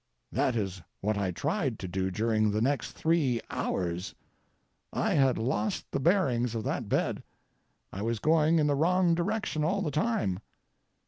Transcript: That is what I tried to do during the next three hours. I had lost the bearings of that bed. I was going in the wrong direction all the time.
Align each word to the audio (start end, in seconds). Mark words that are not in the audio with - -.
That 0.31 0.55
is 0.55 0.81
what 1.01 1.15
I 1.15 1.29
tried 1.29 1.77
to 1.77 1.87
do 1.87 2.09
during 2.09 2.49
the 2.49 2.59
next 2.59 2.93
three 2.93 3.39
hours. 3.51 4.15
I 4.91 5.13
had 5.13 5.37
lost 5.37 5.91
the 5.91 5.99
bearings 5.99 6.55
of 6.55 6.63
that 6.63 6.89
bed. 6.89 7.21
I 7.93 8.01
was 8.01 8.17
going 8.17 8.57
in 8.57 8.65
the 8.65 8.73
wrong 8.73 9.13
direction 9.13 9.63
all 9.63 9.83
the 9.83 9.91
time. 9.91 10.39